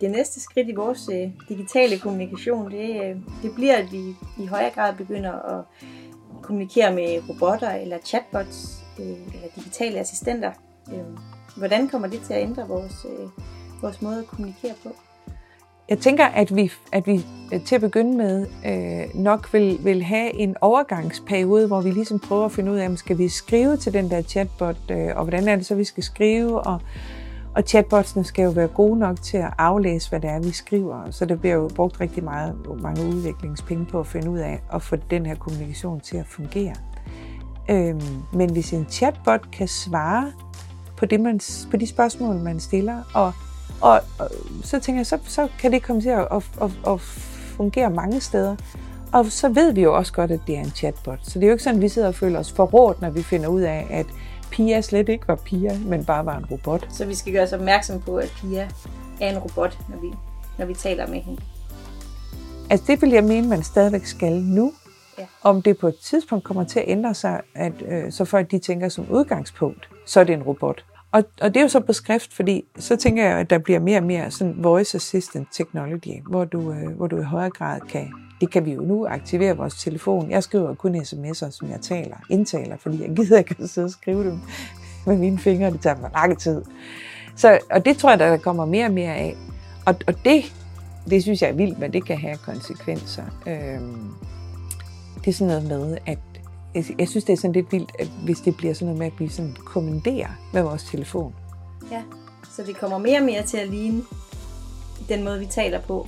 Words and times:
det 0.00 0.10
næste 0.10 0.40
skridt 0.40 0.68
i 0.68 0.74
vores 0.74 1.08
øh, 1.12 1.30
digitale 1.48 1.98
kommunikation, 1.98 2.70
det, 2.70 3.02
øh, 3.04 3.16
det 3.42 3.54
bliver, 3.54 3.76
at 3.76 3.92
vi 3.92 4.16
i 4.38 4.46
højere 4.46 4.70
grad 4.70 4.94
begynder 4.94 5.32
at 5.32 5.64
kommunikere 6.42 6.94
med 6.94 7.28
robotter 7.28 7.70
eller 7.70 7.98
chatbots 8.04 8.84
øh, 8.98 9.06
eller 9.06 9.48
digitale 9.56 9.98
assistenter. 9.98 10.52
Øh, 10.92 11.18
hvordan 11.56 11.88
kommer 11.88 12.08
det 12.08 12.20
til 12.26 12.34
at 12.34 12.42
ændre 12.42 12.68
vores, 12.68 13.06
øh, 13.08 13.28
vores 13.82 14.02
måde 14.02 14.18
at 14.18 14.26
kommunikere 14.26 14.74
på? 14.82 14.88
Jeg 15.88 15.98
tænker, 15.98 16.24
at 16.24 16.56
vi, 16.56 16.72
at 16.92 17.06
vi 17.06 17.26
øh, 17.52 17.64
til 17.64 17.74
at 17.74 17.80
begynde 17.80 18.16
med 18.16 18.46
øh, 18.66 19.22
nok 19.22 19.52
vil, 19.52 19.78
vil 19.84 20.02
have 20.02 20.34
en 20.34 20.56
overgangsperiode, 20.60 21.66
hvor 21.66 21.80
vi 21.80 21.90
ligesom 21.90 22.18
prøver 22.18 22.44
at 22.44 22.52
finde 22.52 22.72
ud 22.72 22.76
af, 22.76 22.86
om 22.86 22.96
skal 22.96 23.18
vi 23.18 23.28
skrive 23.28 23.76
til 23.76 23.92
den 23.92 24.10
der 24.10 24.22
chatbot, 24.22 24.90
øh, 24.90 25.16
og 25.16 25.24
hvordan 25.24 25.48
er 25.48 25.56
det 25.56 25.66
så, 25.66 25.74
vi 25.74 25.84
skal 25.84 26.02
skrive, 26.02 26.60
og, 26.60 26.80
og 27.56 27.62
chatbotsene 27.62 28.24
skal 28.24 28.42
jo 28.42 28.50
være 28.50 28.68
gode 28.68 28.98
nok 28.98 29.22
til 29.22 29.36
at 29.36 29.52
aflæse, 29.58 30.10
hvad 30.10 30.20
det 30.20 30.30
er, 30.30 30.40
vi 30.40 30.50
skriver. 30.52 31.10
Så 31.10 31.24
der 31.24 31.36
bliver 31.36 31.54
jo 31.54 31.70
brugt 31.74 32.00
rigtig 32.00 32.24
meget, 32.24 32.54
mange 32.82 33.06
udviklingspenge 33.06 33.86
på 33.86 34.00
at 34.00 34.06
finde 34.06 34.30
ud 34.30 34.38
af 34.38 34.62
at 34.72 34.82
få 34.82 34.96
den 34.96 35.26
her 35.26 35.34
kommunikation 35.34 36.00
til 36.00 36.16
at 36.16 36.26
fungere. 36.26 36.74
Øhm, 37.70 38.02
men 38.32 38.52
hvis 38.52 38.72
en 38.72 38.86
chatbot 38.90 39.50
kan 39.50 39.68
svare 39.68 40.32
på, 40.96 41.06
det, 41.06 41.20
man, 41.20 41.40
på 41.70 41.76
de 41.76 41.86
spørgsmål, 41.86 42.36
man 42.36 42.60
stiller, 42.60 43.02
og 43.14 43.32
og, 43.80 44.00
og 44.18 44.30
så 44.62 44.80
tænker 44.80 44.98
jeg, 44.98 45.06
så, 45.06 45.18
så 45.24 45.48
kan 45.58 45.72
det 45.72 45.82
komme 45.82 46.02
til 46.02 46.08
at, 46.08 46.28
at, 46.30 46.42
at, 46.62 46.70
at 46.86 47.00
fungere 47.56 47.90
mange 47.90 48.20
steder. 48.20 48.56
Og 49.12 49.26
så 49.26 49.48
ved 49.48 49.72
vi 49.72 49.82
jo 49.82 49.96
også 49.96 50.12
godt, 50.12 50.30
at 50.30 50.40
det 50.46 50.56
er 50.56 50.60
en 50.60 50.70
chatbot. 50.70 51.18
Så 51.22 51.38
det 51.38 51.42
er 51.42 51.48
jo 51.48 51.52
ikke 51.52 51.64
sådan, 51.64 51.76
at 51.76 51.82
vi 51.82 51.88
sidder 51.88 52.08
og 52.08 52.14
føler 52.14 52.38
os 52.38 52.52
forrådt, 52.52 53.00
når 53.00 53.10
vi 53.10 53.22
finder 53.22 53.48
ud 53.48 53.60
af, 53.60 53.86
at 53.90 54.06
Pia 54.54 54.80
slet 54.80 55.08
ikke 55.08 55.28
var 55.28 55.34
Pia, 55.34 55.78
men 55.78 56.04
bare 56.04 56.26
var 56.26 56.38
en 56.38 56.46
robot. 56.46 56.86
Så 56.92 57.06
vi 57.06 57.14
skal 57.14 57.32
gøre 57.32 57.42
os 57.42 57.52
opmærksom 57.52 58.00
på, 58.00 58.16
at 58.16 58.32
Pia 58.40 58.68
er 59.20 59.30
en 59.30 59.38
robot, 59.38 59.78
når 59.88 60.00
vi, 60.00 60.12
når 60.58 60.66
vi 60.66 60.74
taler 60.74 61.06
med 61.06 61.20
hende. 61.20 61.42
Altså 62.70 62.86
det 62.88 63.02
vil 63.02 63.10
jeg 63.10 63.24
mene, 63.24 63.48
man 63.48 63.62
stadigvæk 63.62 64.06
skal 64.06 64.32
nu. 64.32 64.72
Ja. 65.18 65.26
Om 65.42 65.62
det 65.62 65.78
på 65.78 65.88
et 65.88 65.96
tidspunkt 65.96 66.44
kommer 66.44 66.64
til 66.64 66.78
at 66.78 66.84
ændre 66.88 67.14
sig, 67.14 67.40
at, 67.54 67.72
øh, 67.88 68.12
så 68.12 68.24
folk 68.24 68.50
de 68.50 68.58
tænker 68.58 68.88
som 68.88 69.10
udgangspunkt, 69.10 69.88
så 70.06 70.20
er 70.20 70.24
det 70.24 70.32
en 70.32 70.42
robot. 70.42 70.84
Og, 71.12 71.24
og 71.40 71.54
det 71.54 71.56
er 71.56 71.62
jo 71.62 71.68
så 71.68 71.80
på 71.80 71.92
skrift, 71.92 72.32
fordi 72.32 72.64
så 72.78 72.96
tænker 72.96 73.24
jeg, 73.24 73.38
at 73.38 73.50
der 73.50 73.58
bliver 73.58 73.80
mere 73.80 73.98
og 73.98 74.04
mere 74.04 74.30
sådan 74.30 74.54
voice 74.58 74.96
assistant 74.96 75.48
technology, 75.52 76.22
hvor 76.28 76.44
du, 76.44 76.72
øh, 76.72 76.96
hvor 76.96 77.06
du 77.06 77.20
i 77.20 77.22
højere 77.22 77.50
grad 77.50 77.80
kan, 77.80 78.12
det 78.40 78.50
kan 78.50 78.64
vi 78.64 78.72
jo 78.72 78.82
nu 78.82 79.06
aktivere 79.06 79.56
vores 79.56 79.74
telefon. 79.74 80.30
Jeg 80.30 80.42
skriver 80.42 80.74
kun 80.74 80.96
sms'er, 80.96 81.50
som 81.50 81.70
jeg 81.70 81.80
taler, 81.80 82.16
indtaler, 82.30 82.76
fordi 82.76 83.02
jeg 83.02 83.10
gider 83.16 83.38
ikke 83.38 83.56
at 83.58 83.70
sidde 83.70 83.84
og 83.84 83.90
skrive 83.90 84.24
dem 84.24 84.40
med 85.06 85.16
mine 85.16 85.38
fingre, 85.38 85.70
det 85.70 85.80
tager 85.80 85.96
mig 86.00 86.10
lang 86.14 86.38
tid. 86.38 86.62
Så, 87.36 87.58
og 87.70 87.84
det 87.84 87.96
tror 87.96 88.10
jeg, 88.10 88.18
der 88.18 88.36
kommer 88.36 88.64
mere 88.64 88.86
og 88.86 88.92
mere 88.92 89.14
af. 89.14 89.36
Og, 89.86 89.94
og 90.06 90.14
det, 90.24 90.54
det 91.10 91.22
synes 91.22 91.42
jeg 91.42 91.50
er 91.50 91.54
vildt, 91.54 91.78
hvad 91.78 91.88
det 91.88 92.06
kan 92.06 92.18
have 92.18 92.36
konsekvenser. 92.36 93.24
Øhm, 93.46 94.10
det 95.24 95.28
er 95.28 95.32
sådan 95.32 95.64
noget 95.64 95.88
med, 95.88 95.98
at 96.06 96.18
jeg, 96.98 97.08
synes, 97.08 97.24
det 97.24 97.32
er 97.32 97.36
sådan 97.36 97.52
lidt 97.52 97.72
vildt, 97.72 97.92
at 97.98 98.08
hvis 98.24 98.40
det 98.40 98.56
bliver 98.56 98.74
sådan 98.74 98.86
noget 98.86 98.98
med, 98.98 99.06
at 99.06 99.12
vi 99.18 99.28
sådan 99.28 99.56
kommanderer 99.64 100.28
med 100.52 100.62
vores 100.62 100.84
telefon. 100.84 101.34
Ja, 101.90 102.02
så 102.56 102.62
det 102.62 102.76
kommer 102.76 102.98
mere 102.98 103.18
og 103.18 103.24
mere 103.24 103.42
til 103.42 103.56
at 103.56 103.68
ligne 103.68 104.02
den 105.08 105.24
måde, 105.24 105.38
vi 105.38 105.46
taler 105.46 105.80
på 105.80 106.06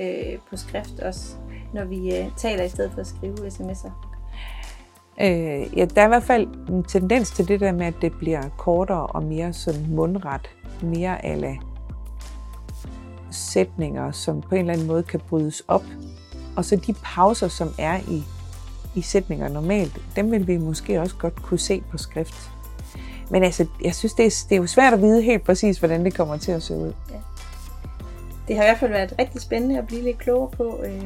øh, 0.00 0.38
på 0.50 0.56
skrift 0.56 1.00
også, 1.00 1.34
når 1.74 1.84
vi 1.84 2.16
øh, 2.16 2.26
taler 2.36 2.64
i 2.64 2.68
stedet 2.68 2.92
for 2.92 3.00
at 3.00 3.06
skrive 3.06 3.46
sms'er. 3.46 3.90
Øh, 5.20 5.78
ja, 5.78 5.84
der 5.84 6.02
er 6.02 6.04
i 6.04 6.08
hvert 6.08 6.22
fald 6.22 6.46
en 6.68 6.84
tendens 6.84 7.30
til 7.30 7.48
det 7.48 7.60
der 7.60 7.72
med, 7.72 7.86
at 7.86 7.94
det 8.02 8.12
bliver 8.18 8.42
kortere 8.58 9.06
og 9.06 9.22
mere 9.22 9.52
sådan 9.52 9.86
mundret, 9.88 10.50
mere 10.82 11.24
alle 11.24 11.60
sætninger, 13.30 14.10
som 14.10 14.40
på 14.40 14.54
en 14.54 14.60
eller 14.60 14.72
anden 14.72 14.86
måde 14.86 15.02
kan 15.02 15.20
brydes 15.28 15.62
op. 15.68 15.84
Og 16.56 16.64
så 16.64 16.76
de 16.76 16.94
pauser, 17.02 17.48
som 17.48 17.68
er 17.78 17.98
i 17.98 18.24
i 18.94 19.00
sætninger 19.00 19.48
normalt, 19.48 19.98
dem 20.16 20.30
vil 20.30 20.46
vi 20.46 20.56
måske 20.58 21.00
også 21.00 21.16
godt 21.16 21.42
kunne 21.42 21.58
se 21.58 21.82
på 21.90 21.98
skrift. 21.98 22.50
Men 23.30 23.44
altså, 23.44 23.66
jeg 23.84 23.94
synes, 23.94 24.14
det 24.14 24.26
er, 24.26 24.44
det 24.48 24.54
er 24.56 24.60
jo 24.60 24.66
svært 24.66 24.92
at 24.92 25.02
vide 25.02 25.22
helt 25.22 25.44
præcis, 25.44 25.78
hvordan 25.78 26.04
det 26.04 26.14
kommer 26.14 26.36
til 26.36 26.52
at 26.52 26.62
se 26.62 26.74
ud. 26.74 26.92
Ja. 27.10 27.16
Det 28.48 28.56
har 28.56 28.62
i 28.62 28.66
hvert 28.66 28.78
fald 28.78 28.90
været 28.90 29.14
rigtig 29.18 29.40
spændende 29.40 29.78
at 29.78 29.86
blive 29.86 30.02
lidt 30.02 30.18
klogere 30.18 30.50
på, 30.50 30.80
øh, 30.84 31.04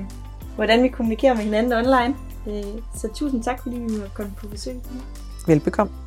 hvordan 0.55 0.83
vi 0.83 0.89
kommunikerer 0.89 1.35
med 1.35 1.45
hinanden 1.45 1.73
online. 1.73 2.15
Øh, 2.49 2.81
så 2.95 3.09
tusind 3.15 3.43
tak, 3.43 3.63
fordi 3.63 3.77
vi 3.77 3.89
måtte 3.99 4.15
komme 4.15 4.33
på 4.37 4.49
besøg. 4.49 4.75
Velbekomme. 5.47 6.04